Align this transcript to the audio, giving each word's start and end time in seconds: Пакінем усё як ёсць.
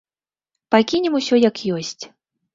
Пакінем 0.75 1.19
усё 1.21 1.35
як 1.49 1.63
ёсць. 1.77 2.01